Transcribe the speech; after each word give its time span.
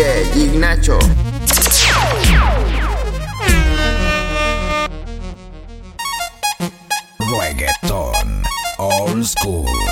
Ignacho. 0.00 0.98
Reggaeton 7.20 8.44
Old 8.78 9.26
School. 9.26 9.89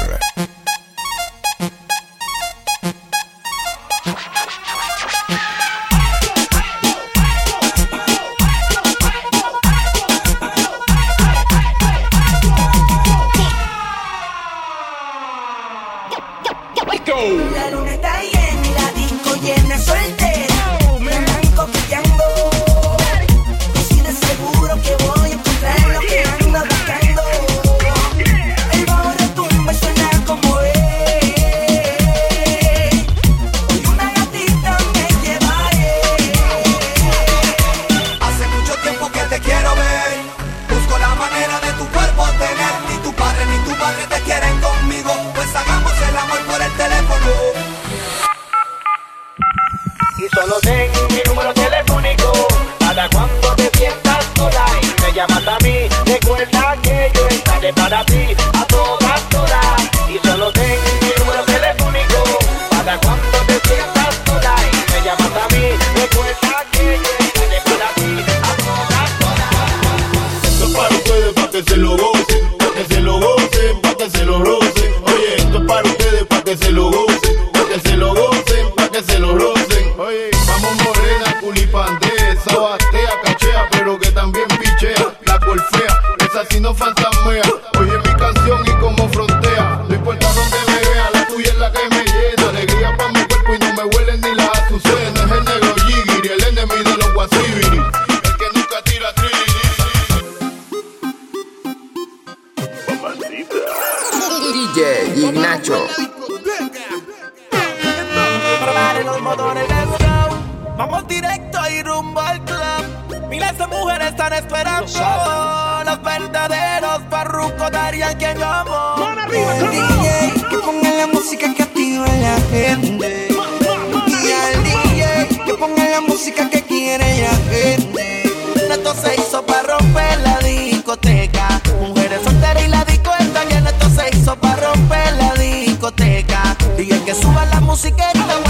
querían 117.91 118.19
que 118.19 118.35
yo 118.35 119.71
DJ, 119.71 120.49
que 120.51 120.59
ponga 120.59 120.91
la 120.91 121.07
música 121.07 121.55
que 121.55 121.63
activa 121.63 122.07
la 122.07 122.37
gente. 122.51 123.29
Y 123.31 124.33
al 124.33 124.63
DJ, 124.63 125.45
que 125.47 125.55
ponga 125.55 125.89
la 125.89 126.01
música 126.03 126.51
que 126.51 126.63
quiere 126.63 127.07
la 127.23 127.35
gente. 127.51 128.23
Esto 128.71 128.95
se 128.95 129.15
hizo 129.15 129.45
para 129.47 129.79
romper 129.79 130.21
la 130.21 130.39
discoteca. 130.41 131.63
Mujeres 131.81 132.21
solteras 132.23 132.63
y 132.63 132.69
la 132.69 132.85
disco 132.85 133.11
está 133.19 133.45
llena. 133.45 133.71
Esto 133.71 133.89
se 133.89 134.17
hizo 134.17 134.37
para 134.37 134.69
romper 134.69 135.13
la 135.15 135.33
discoteca. 135.35 136.57
Y 136.77 136.87
que 136.87 137.15
suba 137.15 137.47
la 137.47 137.61
musiqueta. 137.61 138.48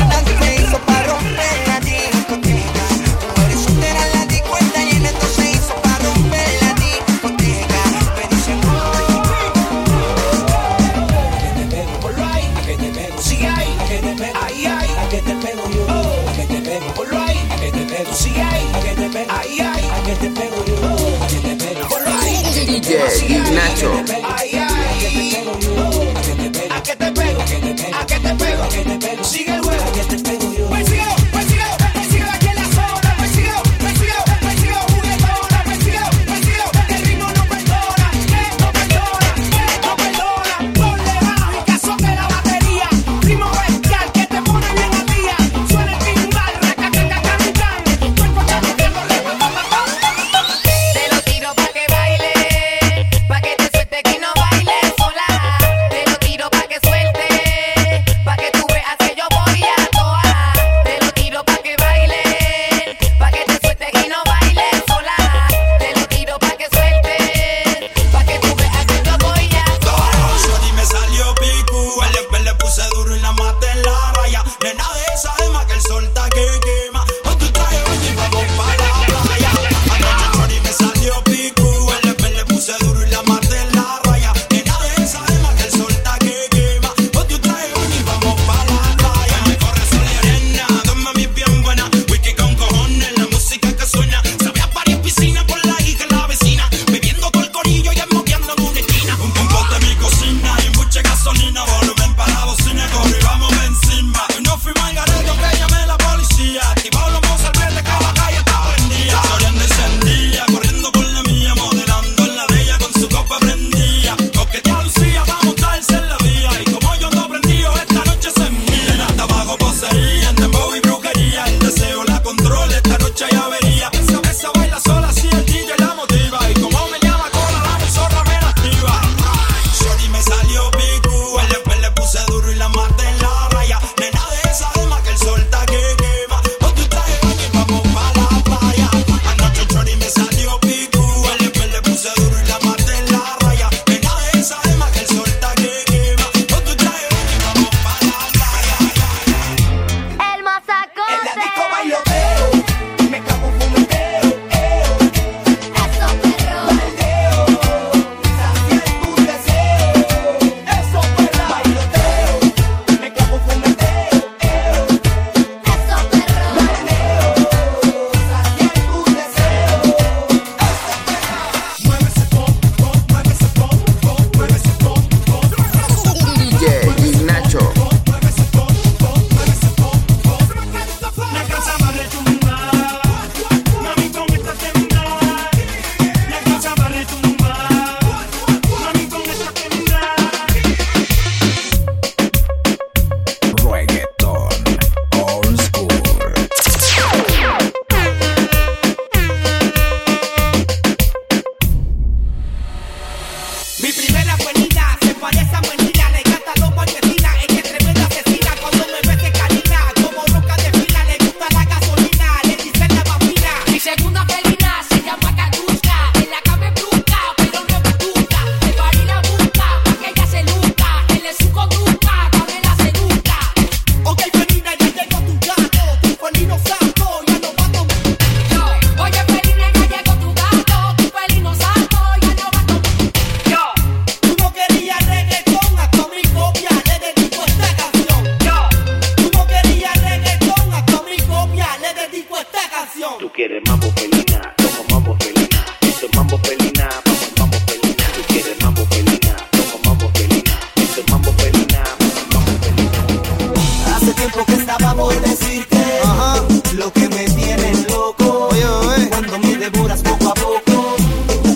tiempo 254.18 254.44
que 254.46 254.54
estaba 254.54 254.94
por 254.94 255.20
decirte 255.20 255.78
Ajá. 256.02 256.42
lo 256.76 256.92
que 256.92 257.08
me 257.08 257.24
tienes 257.30 257.88
loco. 257.90 258.48
Oye, 258.50 258.66
oye. 258.66 259.08
Cuando 259.08 259.38
me 259.38 259.56
devoras 259.56 260.02
poco 260.02 260.28
a 260.30 260.34
poco, 260.34 260.96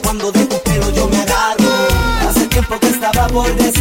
cuando 0.03 0.31
de 0.31 0.47
tu 0.47 0.57
pelo 0.63 0.91
yo 0.91 1.09
me 1.09 1.17
agarro. 1.19 2.29
Hace 2.29 2.47
tiempo 2.47 2.79
que 2.79 2.89
estaba 2.89 3.27
por 3.29 3.47
decirte. 3.57 3.72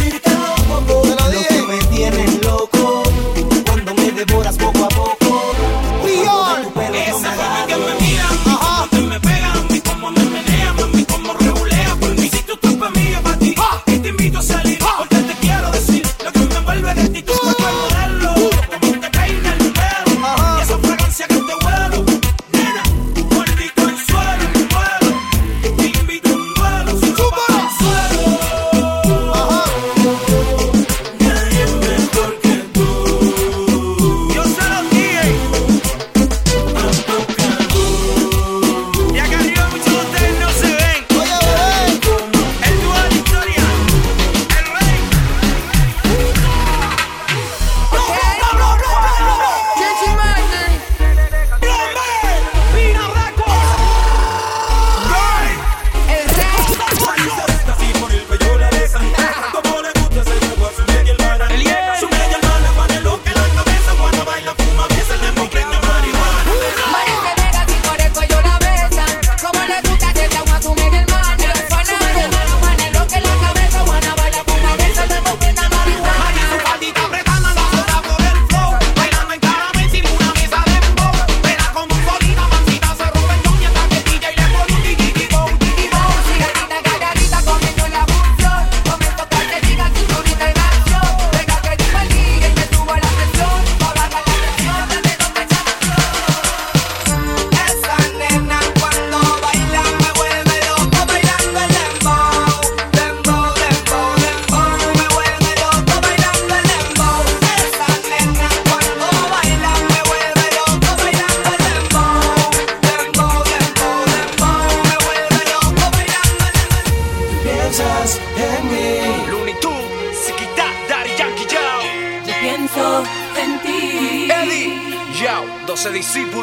Tú 126.32 126.40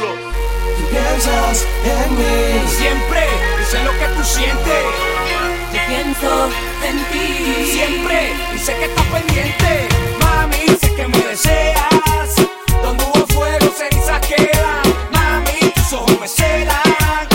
piensas 0.92 1.66
en 1.84 2.16
mí. 2.16 2.68
Siempre, 2.78 3.26
dice 3.58 3.84
lo 3.84 3.92
que 3.92 4.06
tú 4.16 4.24
sientes. 4.24 4.84
Yo 5.74 5.80
pienso 5.88 6.50
en 6.88 6.98
ti. 7.12 7.72
Siempre, 7.72 8.34
dice 8.54 8.76
que 8.76 8.86
estás 8.86 9.06
pendiente. 9.08 9.88
Mami, 10.20 10.58
dice 10.68 10.94
que 10.94 11.08
me 11.08 11.18
deseas. 11.18 12.36
Donde 12.84 13.04
hubo 13.04 13.26
fuego, 13.34 13.74
cenizas 13.76 14.22
quedan. 14.28 14.84
Mami, 15.12 15.72
tus 15.74 15.94
ojos 15.94 16.20
me 16.22 16.28
celan. 16.28 17.28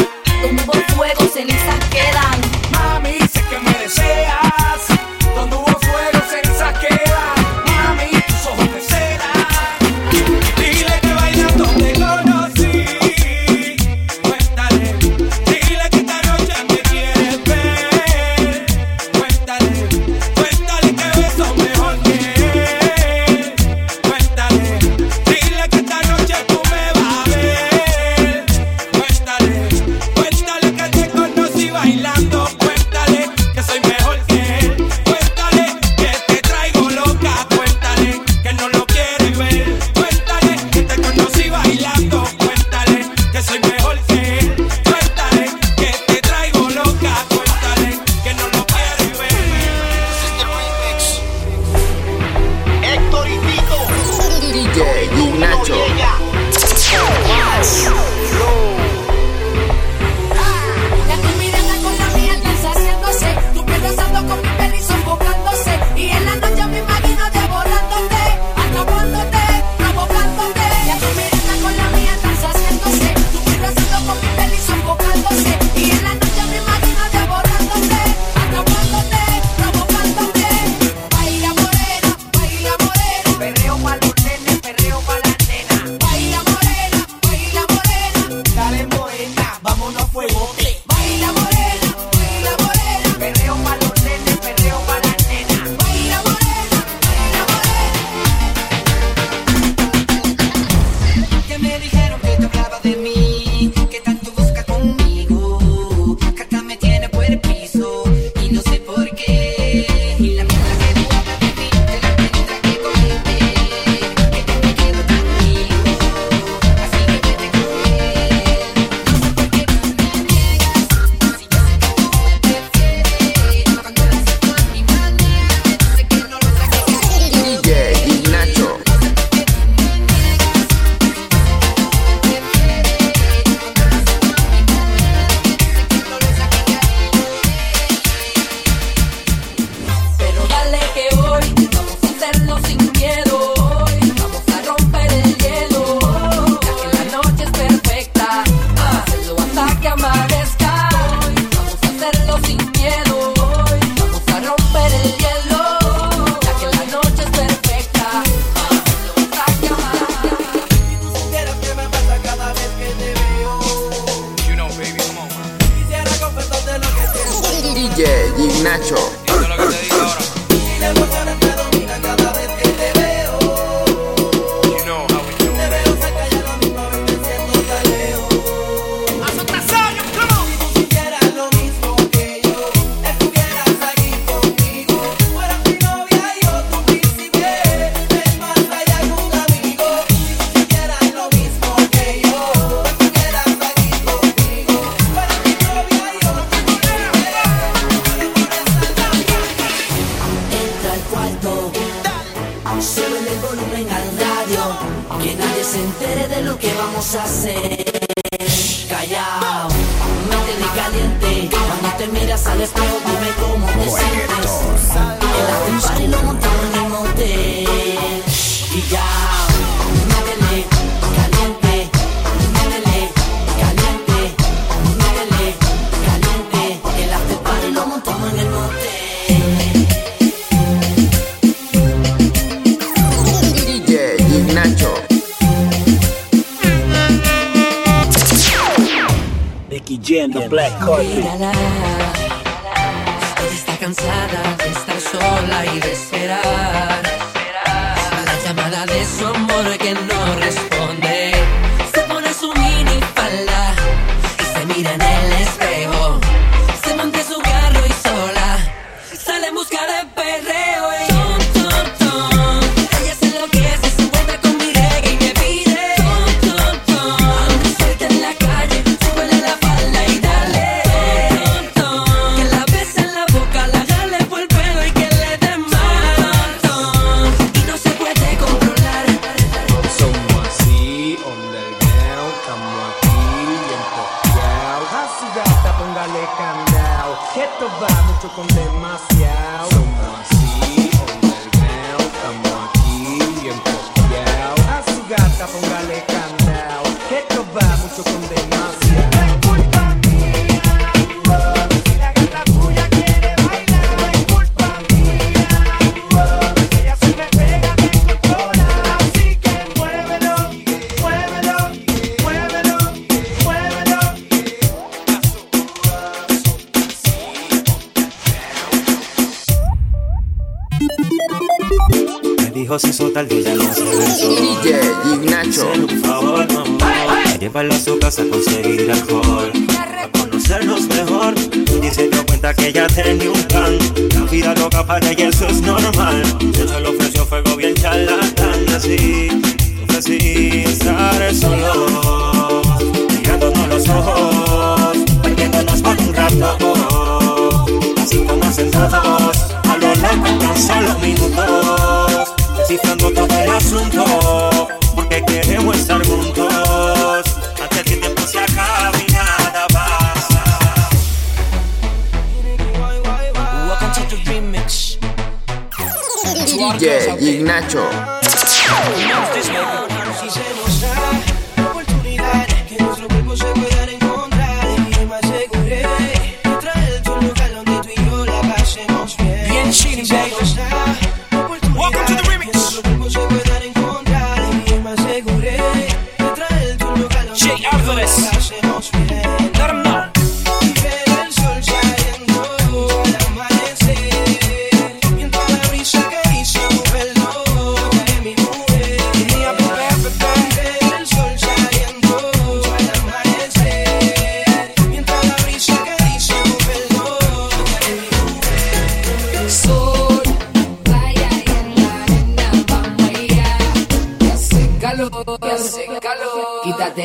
Donde 0.43 0.63
hubo 0.63 0.95
fuego, 0.95 1.27
cenizas 1.33 1.85
quedan. 1.91 1.94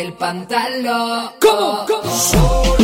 el 0.10 0.14
pantalón. 0.14 1.32
¿Cómo? 1.40 1.86
¿Cómo? 1.86 2.10
Sol, 2.10 2.78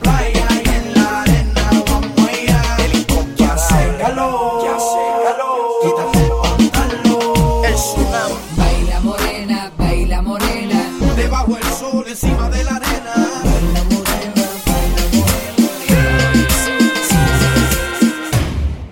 playa 0.00 0.46
y 0.64 0.68
en 0.68 0.94
la 0.94 1.22
arena 1.22 1.70
vamos 1.88 2.28
a 2.28 2.32
ir 2.32 2.50
a 2.50 2.76
helicóptero. 2.84 3.52
hace 3.52 3.96
calor, 3.98 4.64
ya 4.64 4.74
hace 4.76 5.02
calor. 5.24 5.58
Quítate 5.82 6.18
el 6.24 6.32
pantalón. 6.42 7.64
El 7.64 7.74
tsunami. 7.74 8.34
Baila 8.56 9.00
morena, 9.00 9.72
baila 9.78 10.22
morena. 10.22 10.80
Debajo 11.16 11.56
el 11.56 11.64
sol, 11.64 12.04
encima 12.08 12.50
de 12.50 12.64
la 12.64 12.76
arena. 12.76 13.14
Baila 13.44 13.82
morena, 13.92 14.44
baila 14.66 15.02
morena. 15.12 16.40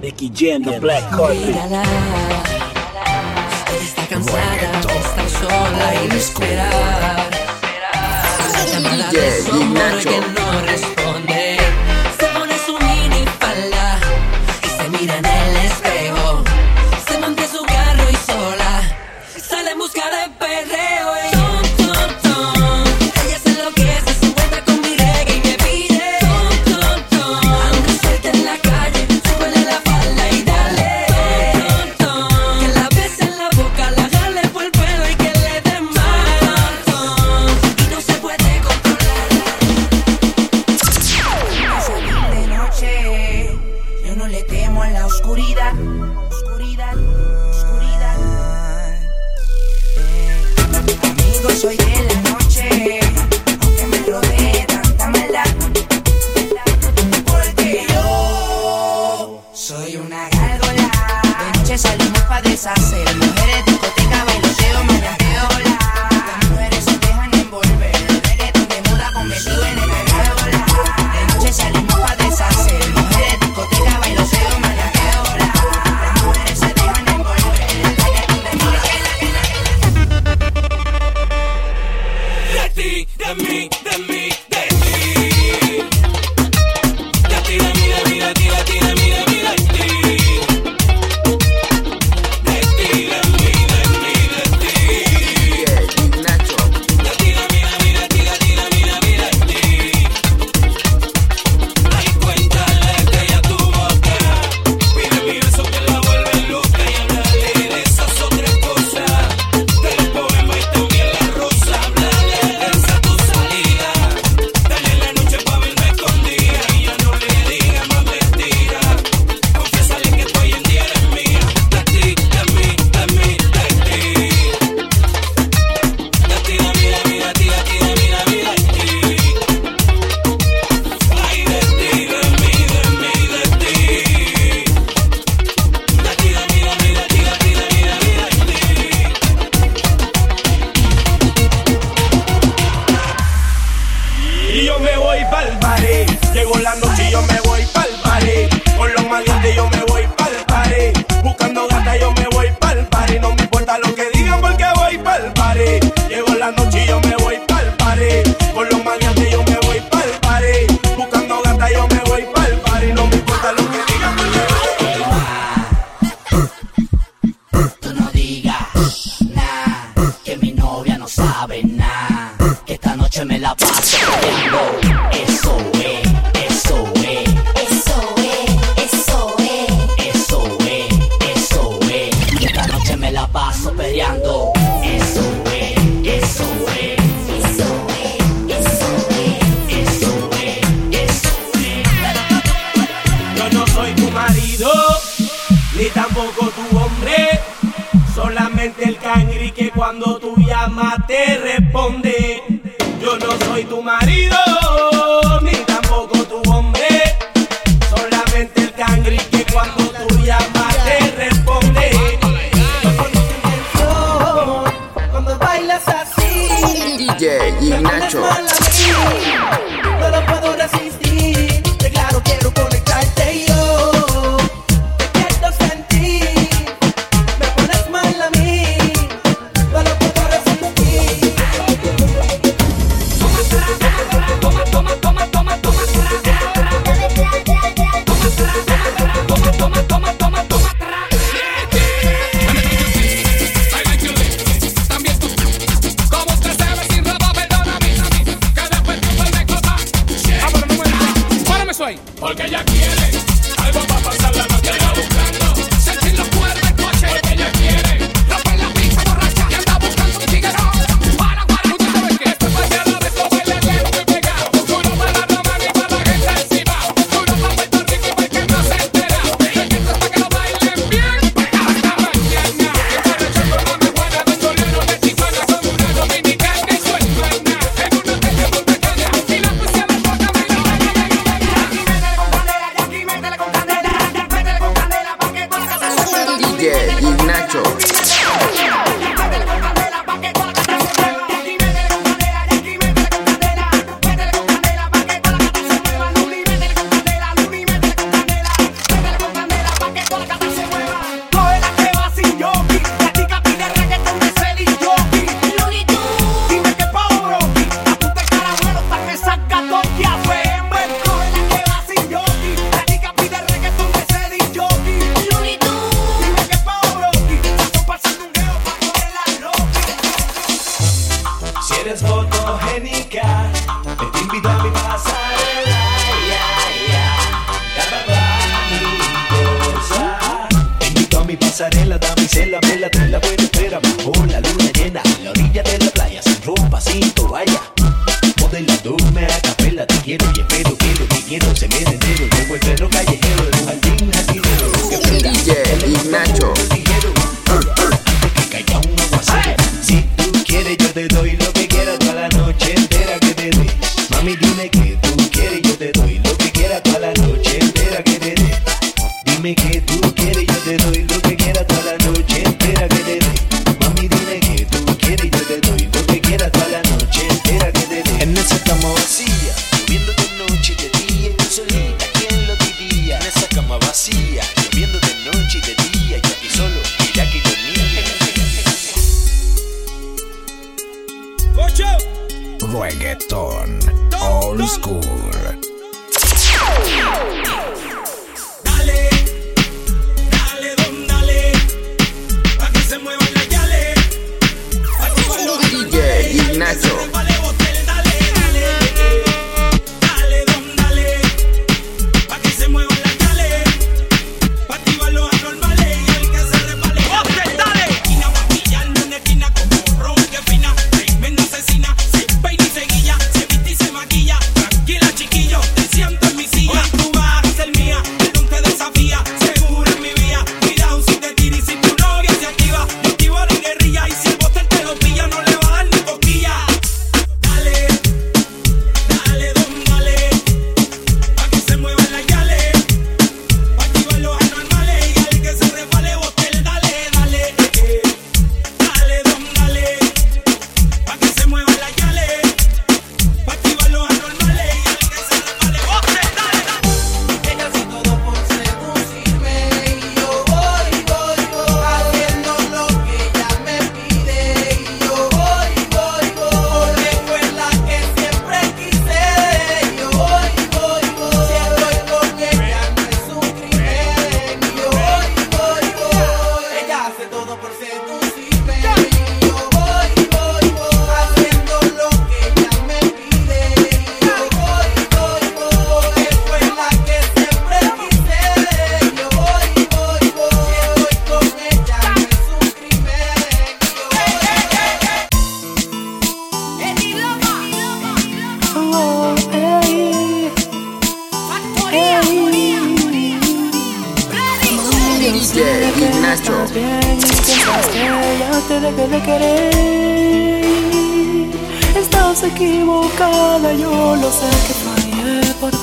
Nicky 0.02 0.30
Jam, 0.34 0.62
the 0.62 0.78
Black 0.78 1.04
Carpet. 1.10 1.56
cansada 4.08 4.56
de 4.56 4.66
estar 4.98 5.28
sola 5.30 5.94
y 6.04 6.08
no 6.08 6.14
esperar 6.14 6.95
muchacho. 9.94 10.95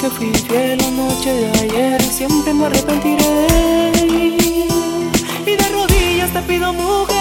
que 0.04 0.10
fui 0.10 0.34
fiel 0.34 0.78
la 0.80 0.92
noche 0.92 1.32
de 1.32 1.50
ayer 1.62 2.02
siempre 2.02 2.54
me 2.54 2.66
arrepentiré. 2.66 3.92
Y 5.46 5.56
de 5.56 5.70
rodillas 5.70 6.32
te 6.34 6.42
pido 6.42 6.74
mujer. 6.74 7.13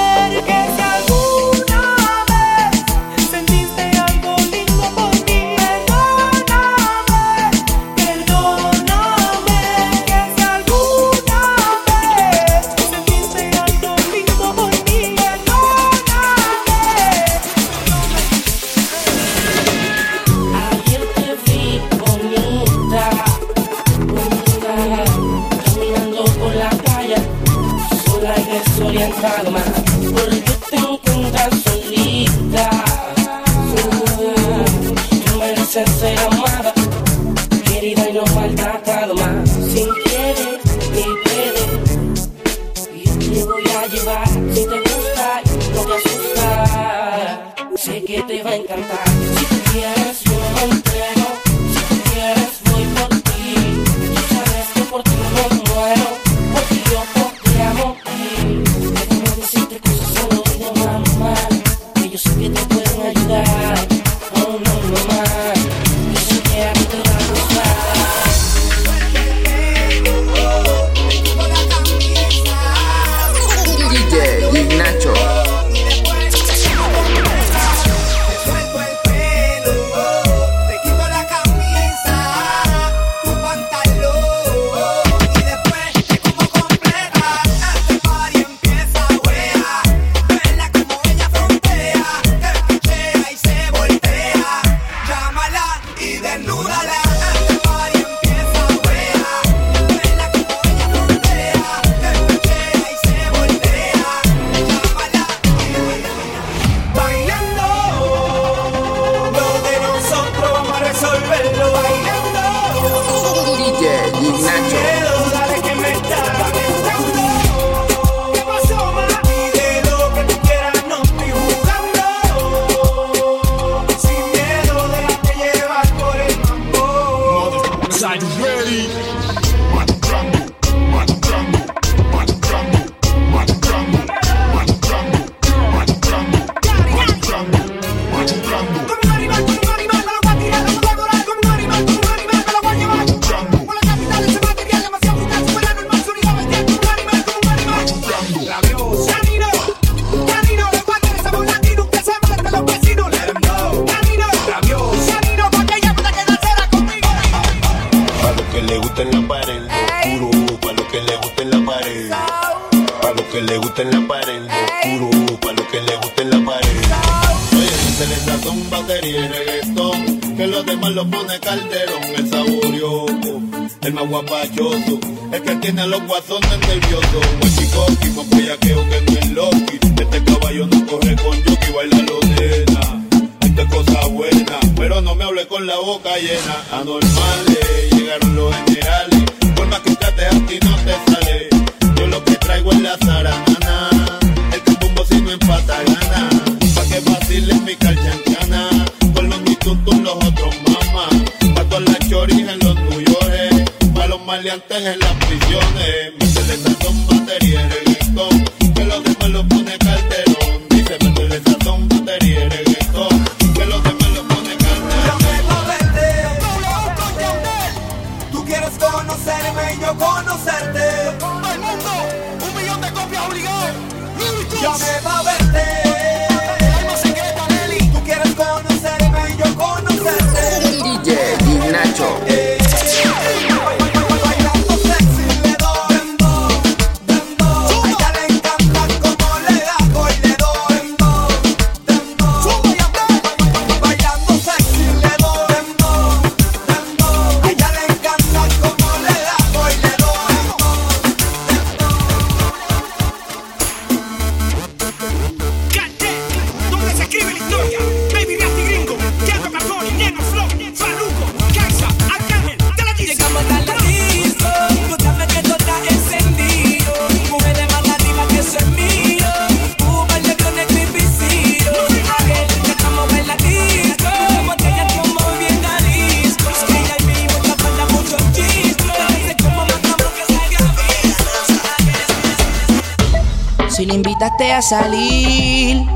invitaste 284.33 284.53
a 284.53 284.63
salir. 284.63 285.87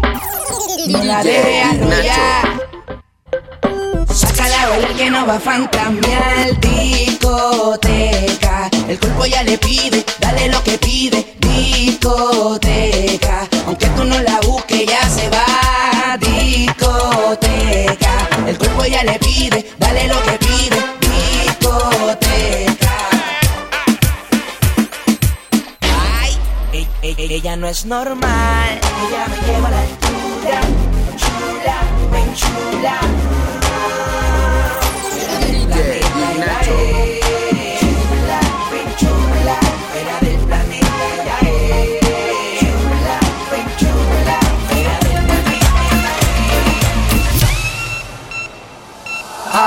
Ni 0.87 1.03
la 1.05 1.23
dejé 1.23 1.63
arrollar. 1.63 2.67
Sácala 4.13 4.63
a 4.63 4.69
bailar 4.69 4.95
que 4.95 5.11
no 5.11 5.27
va 5.27 5.37
a 5.37 5.41
fantamear. 5.41 6.59
Discoteca. 6.61 8.71
El 8.89 8.99
cuerpo 8.99 9.27
ya 9.27 9.43
le 9.43 9.59
pide, 9.59 10.05
dale 10.21 10.49
lo 10.49 10.63
que 10.63 10.79
pide. 10.79 11.37
Discoteca. 11.39 13.49
Aunque 13.67 13.87
tú 13.89 14.05
no 14.05 14.19
la 14.21 14.41
busques 14.41 14.56
Ella 27.29 27.57
no 27.57 27.67
es 27.67 27.85
normal. 27.85 28.81
Ella 29.09 29.27
me 29.29 29.47
lleva 29.47 29.69
a 29.69 29.71
la 29.73 29.81
altura. 29.81 30.61
Chula, 31.17 31.83
ven 32.13 32.35
chula. 32.35 33.16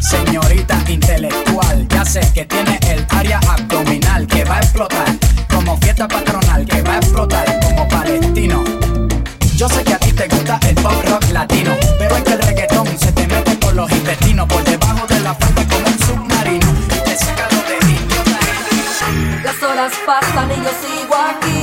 señorita 0.00 0.78
intelectual. 0.88 1.86
Ya 1.88 2.04
sé 2.04 2.20
que 2.32 2.44
tiene 2.44 2.78
el 2.88 3.06
área 3.10 3.40
abdominal 3.48 4.26
que 4.26 4.44
va 4.44 4.56
a 4.56 4.60
explotar, 4.60 5.08
como 5.52 5.76
fiesta 5.78 6.06
patronal 6.08 6.64
que 6.66 6.82
va 6.82 6.94
a 6.94 6.98
explotar, 6.98 7.60
como 7.60 7.88
palestino. 7.88 8.64
Yo 9.56 9.68
sé 9.68 9.82
que 9.82 9.94
a 9.94 9.98
ti 9.98 10.12
te 10.12 10.28
gusta 10.28 10.60
el 10.68 10.74
pop 10.76 11.04
rock 11.06 11.30
latino, 11.32 11.72
pero 11.98 12.16
es 12.16 12.22
que 12.22 12.32
el 12.32 12.42
reggaetón 12.42 12.86
se 12.98 13.12
te 13.12 13.26
mete 13.26 13.56
por 13.56 13.74
los 13.74 13.90
intestinos, 13.90 14.46
por 14.46 14.62
debajo 14.64 15.06
de 15.06 15.20
la 15.20 15.34
fuente 15.34 15.66
como 15.66 15.86
un 15.86 15.98
submarino 15.98 16.66
y 16.86 17.04
te 17.04 17.16
saca 17.16 17.48
lo 17.50 17.56
de 17.56 19.42
Las 19.42 19.62
horas 19.62 19.92
pasan 20.06 20.50
y 20.52 20.56
yo 20.56 20.70
sigo 20.80 21.14
aquí 21.16 21.57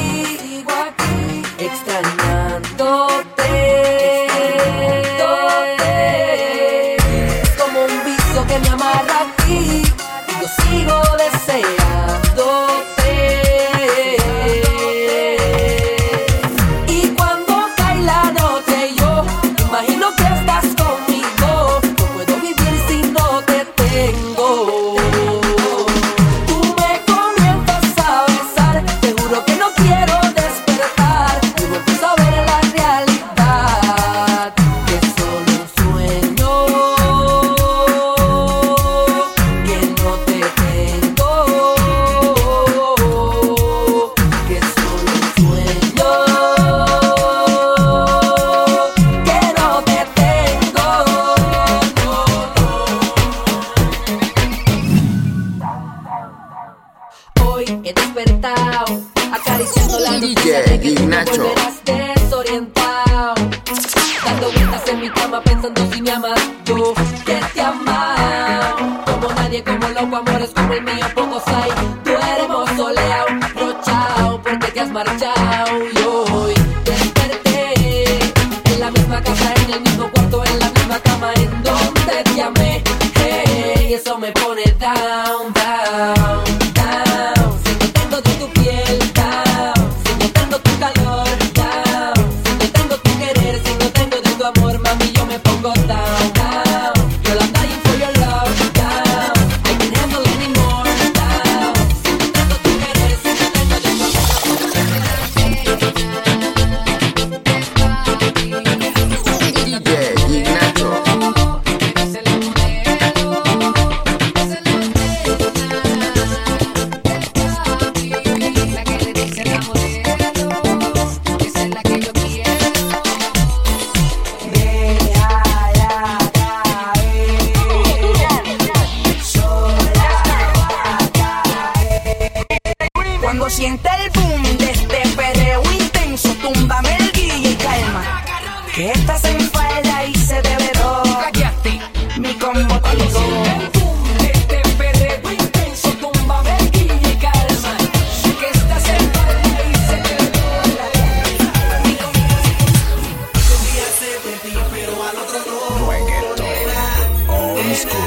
Disco. 157.76 157.98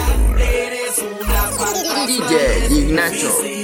DJ 2.07 2.71
Ignacio. 2.71 3.58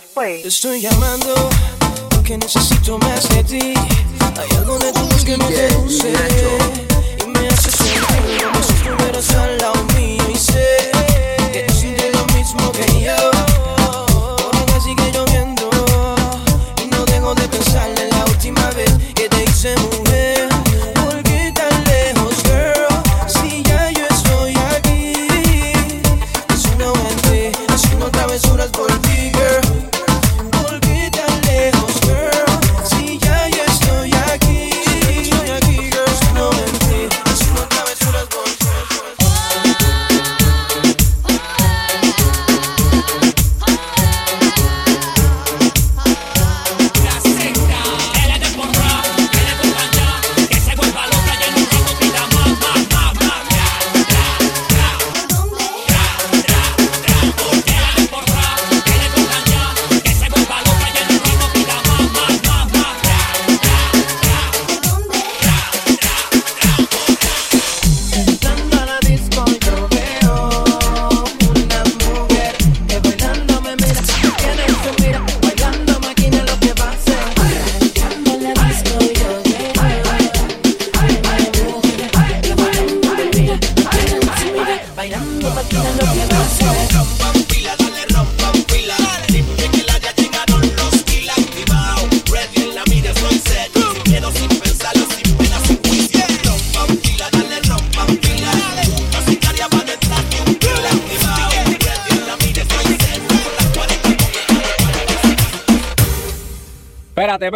Pues. 0.00 0.42
Te 0.42 0.48
estoy 0.48 0.80
llamando 0.80 1.50
porque 2.10 2.38
necesito 2.38 2.98
más 2.98 3.28
de 3.28 3.44
ti. 3.44 3.74
Hay 4.40 4.56
algo 4.56 4.78
de 4.78 4.90
tu 4.90 5.00
voz 5.00 5.24
que 5.24 5.36
me 5.36 5.48
seduce 5.48 6.08
y 6.08 7.26
me 7.26 7.48
hace 7.48 7.70
sentir 7.70 8.42
como 8.42 8.62
si 8.62 8.72
estuvieras 8.72 9.30
al 9.34 9.58
lado 9.58 9.91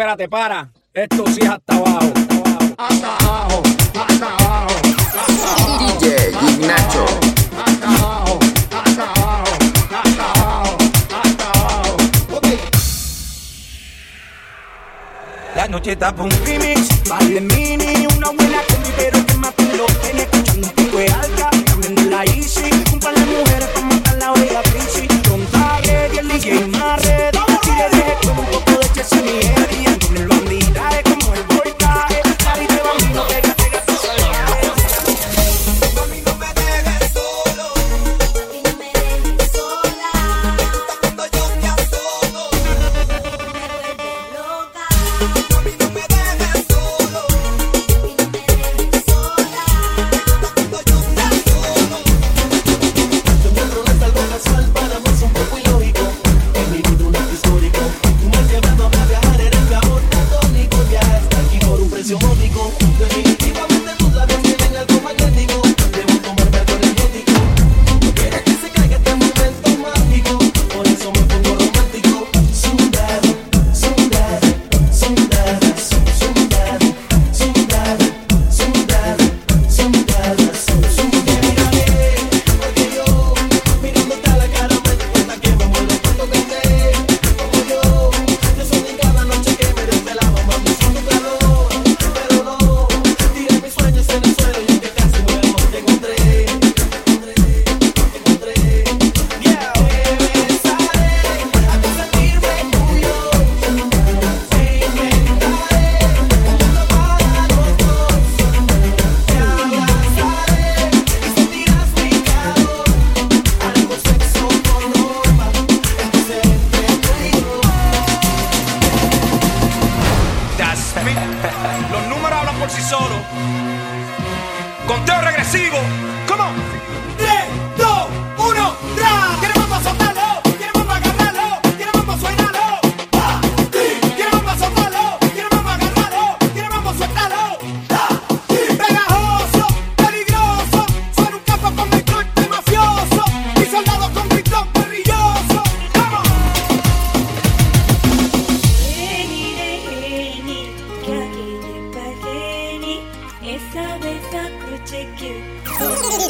espérate, 0.07 0.29
para. 0.29 0.71
Esto 0.93 1.25
sí 1.27 1.39
es 1.41 1.49
hasta 1.49 1.75
abajo. 1.75 2.13
Hasta 2.77 3.17
abajo, 3.17 3.63
hasta 3.93 4.27
abajo. 4.37 4.75
DJ 5.79 6.31
Ignacho. 6.49 7.05
Hasta 7.65 7.87
abajo, 7.87 8.39
hasta 8.71 9.03
abajo, 9.03 9.57
hasta 9.91 10.31
abajo, 10.31 10.77
hasta 11.11 11.49
abajo. 11.51 11.97
La 15.55 15.67
noche 15.67 15.91
está 15.91 16.15
pa' 16.15 16.23
un 16.23 16.31
remix, 16.45 17.03
vale 17.09 17.41
mini, 17.41 18.07
una 18.15 18.29
buena 18.29 18.61
combi, 18.69 18.89
pero 18.95 19.25
que 19.25 19.33
maten 19.33 19.77
los 19.77 20.01
tenis, 20.01 20.21
escuchando 20.23 20.67
un 20.67 20.73
pico 20.73 20.97
de 20.97 21.07
alta, 21.07 21.49
cambiando 21.65 22.01
la 22.03 22.23
easy, 22.23 22.69
un 22.93 22.99
par 22.99 23.13
de 23.13 23.25
mujeres 23.25 23.67
pa' 23.73 23.81
matar 23.81 24.17
la 24.17 24.31
olla 24.31 24.61
crisis. 24.61 25.06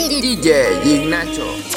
DJ 0.10 0.50
Ignacio. 0.84 1.77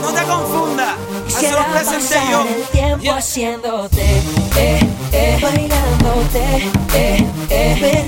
No 0.00 0.12
te 0.12 0.22
confunda, 0.22 0.96
Quisiera 1.26 1.66
pasar. 1.72 2.46
El 2.46 2.62
tiempo 2.70 3.02
yeah. 3.02 3.16
haciéndote, 3.16 4.22
eh, 4.56 4.80
eh, 5.12 5.38
bailándote, 5.42 6.70
eh, 6.94 7.26
eh, 7.50 8.06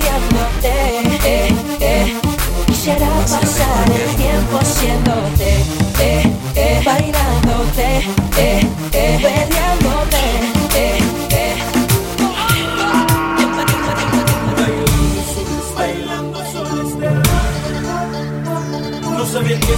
eh, 1.23 1.49
eh. 1.81 2.21
Quisiera 2.67 3.09
pasar 3.09 3.91
el 3.91 4.15
tiempo 4.15 4.57
haciéndote, 4.57 5.49
eh, 5.99 6.31
eh, 6.55 6.81
bailándote. 6.85 7.06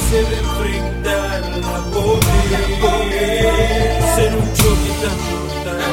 se 0.10 0.24
va 0.24 0.30
enfrentar 0.30 1.42
a 1.64 1.78
poder 1.92 2.24
ser 4.16 4.32
un 4.34 4.48
choque 4.54 4.92
tan 5.02 5.18
brutal 5.30 5.84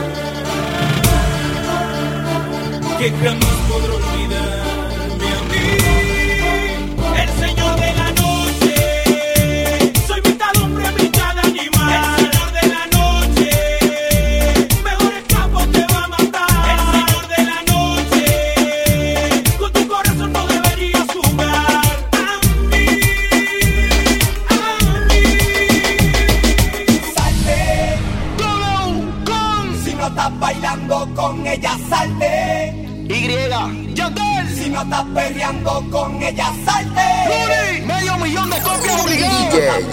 que 2.99 3.09
jamás 3.11 3.59
podrá 3.69 3.86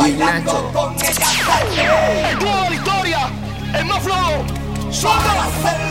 bailando 0.03 0.71
con 0.73 0.95
ella. 0.95 2.35
¡Gloria, 2.37 2.69
Victoria! 2.69 3.29
¡El 3.73 3.85
más 3.85 4.03
flojo! 4.03 4.43
¡Suéltala! 4.91 5.82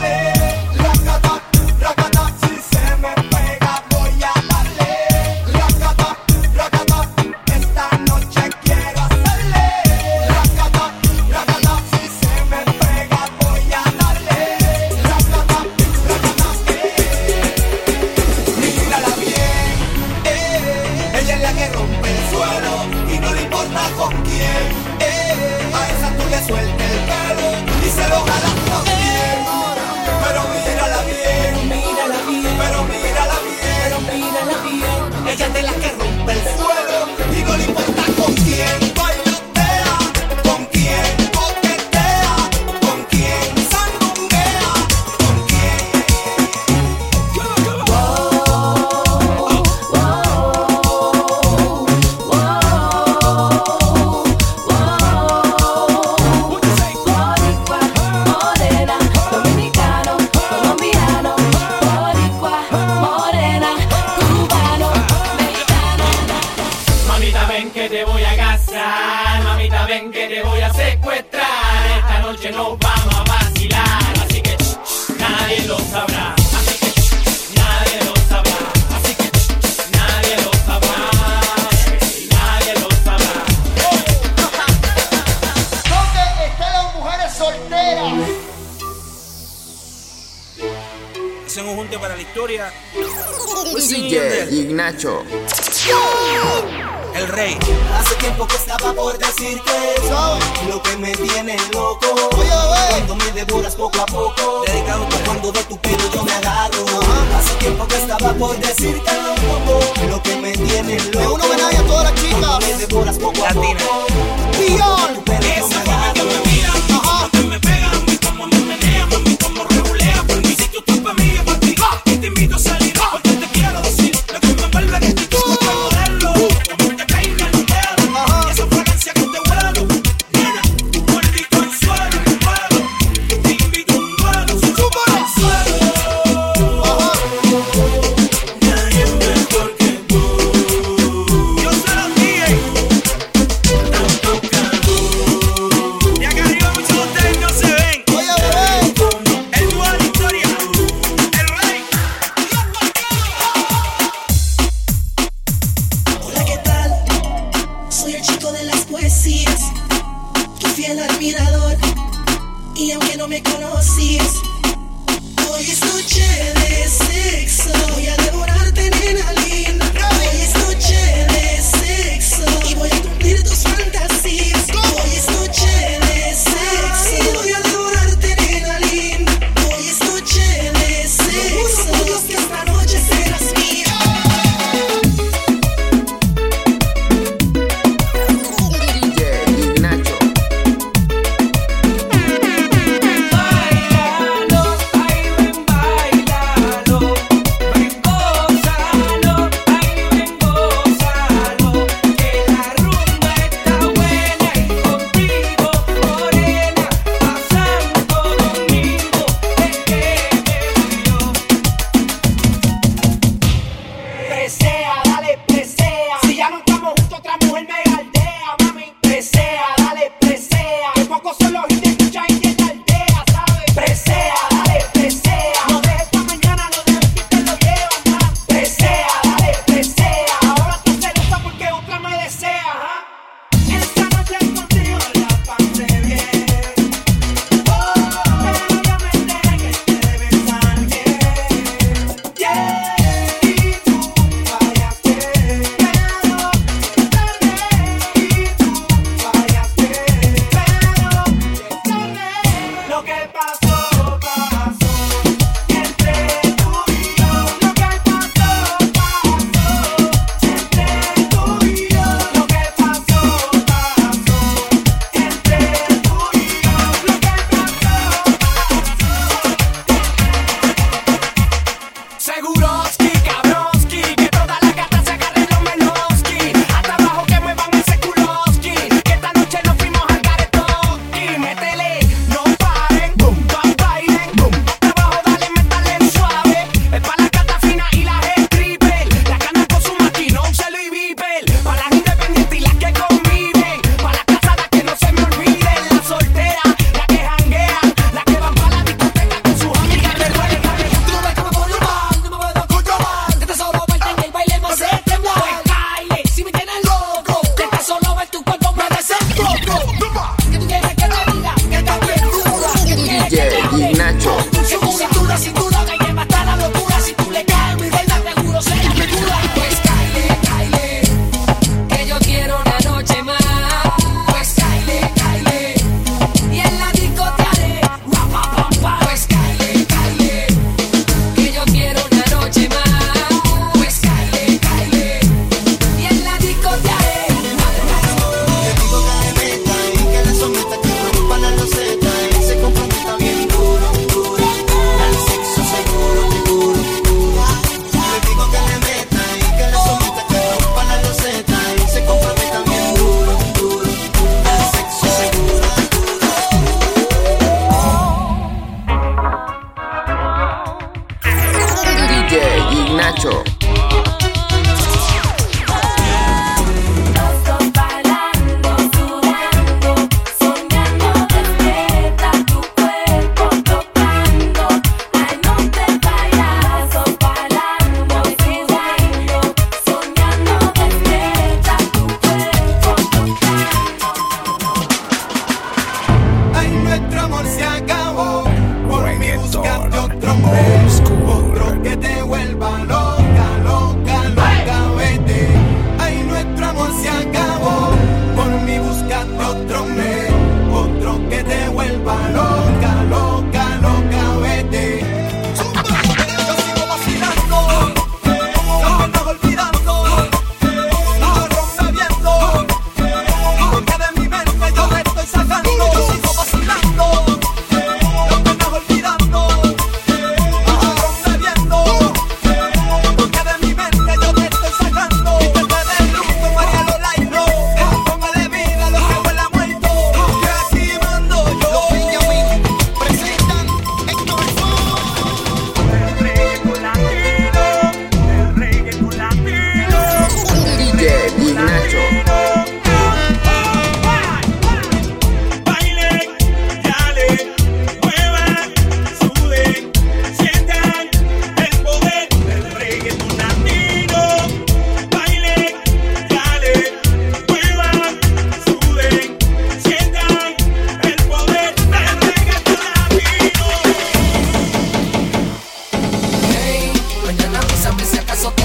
eso 468.43 468.51
te. 468.51 468.63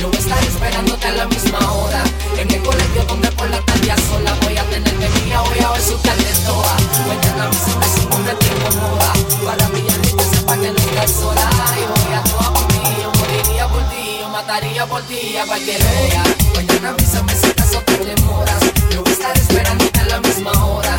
Yo 0.00 0.08
voy 0.08 0.16
a 0.16 0.20
estar 0.20 0.42
esperándote 0.42 1.06
a 1.06 1.12
la 1.12 1.26
misma 1.26 1.58
hora. 1.72 2.02
En 2.38 2.50
el 2.50 2.62
colegio 2.62 3.04
donde 3.04 3.30
por 3.32 3.50
la 3.50 3.60
tarde 3.60 3.92
sola 4.08 4.34
voy 4.42 4.56
a 4.56 4.64
tener 4.70 4.96
de 4.98 5.08
mía, 5.20 5.40
voy 5.40 5.58
a 5.58 5.70
ver 5.72 5.82
su 5.82 5.96
tarde 5.98 6.24
toda. 6.46 6.76
Mañana 7.06 7.48
me 7.48 7.56
se 7.56 7.76
me 7.76 7.86
sube 7.94 8.34
te 8.40 8.46
incomoda. 8.46 9.12
Para 9.44 9.68
brillar 9.68 9.98
y 9.98 10.12
que 10.16 10.24
sepa 10.24 10.54
que 10.56 10.68
nunca 10.68 11.04
es 11.04 11.10
sola. 11.10 11.50
Y 11.76 11.84
voy 11.90 12.14
a 12.14 12.22
toda 12.24 12.54
por 12.54 12.68
ti, 12.68 12.80
yo 13.02 13.12
moriría 13.18 13.68
por 13.68 13.82
ti, 13.90 14.18
yo 14.20 14.28
mataría 14.30 14.86
por 14.86 15.02
ti 15.02 15.36
a 15.36 15.46
cualquier 15.46 15.82
hora. 15.82 16.22
Mañana 16.54 16.92
me 16.96 17.06
se 17.06 17.22
me 17.22 17.34
si 17.34 17.50
acaso 17.50 17.82
te 17.82 17.98
demoras. 17.98 18.60
Yo 18.90 19.02
voy 19.02 19.10
a 19.10 19.12
estar 19.12 19.36
esperándote 19.36 20.00
a 20.00 20.06
la 20.06 20.20
misma 20.20 20.52
hora. 20.64 20.96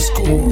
School. 0.00 0.49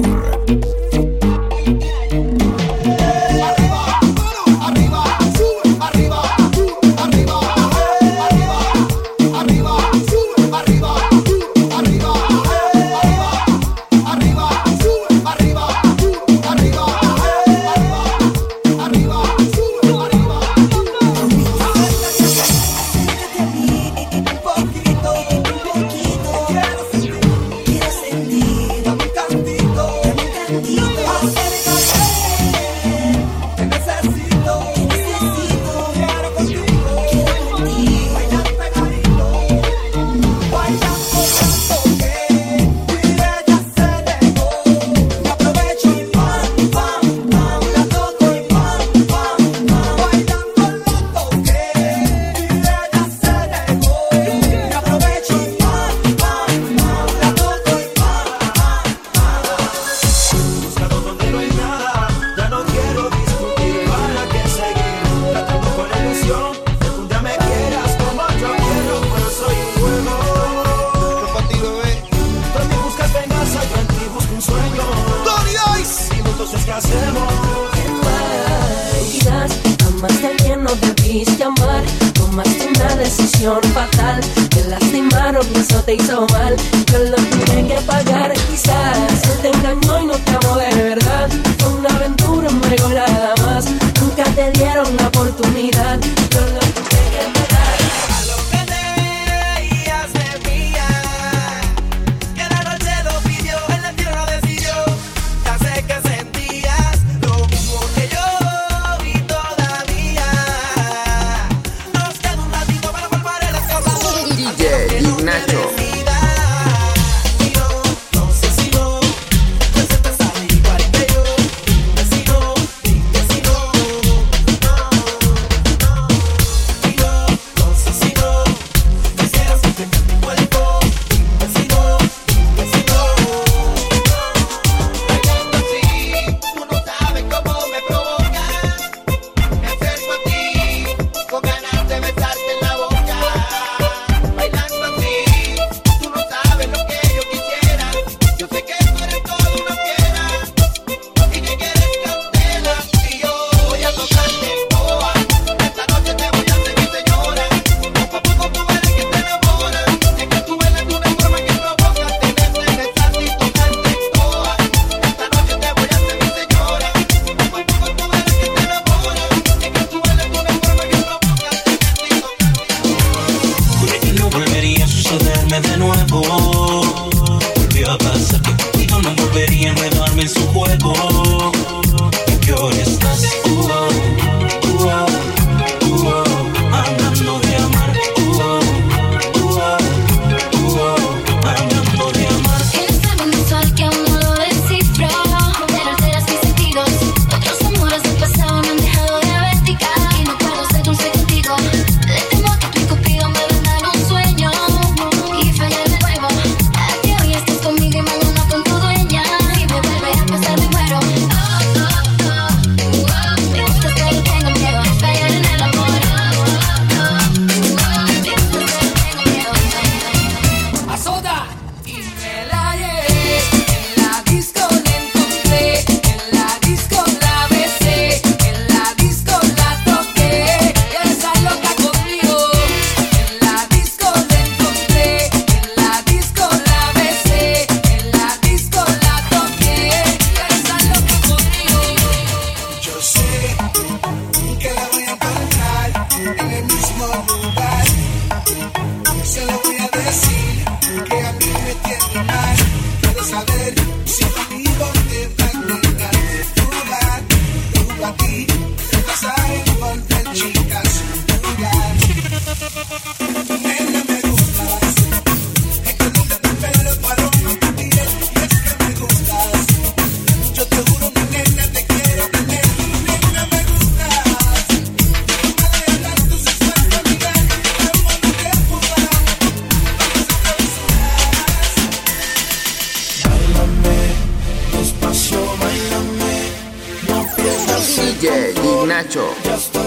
Ignacho. 289.09 289.78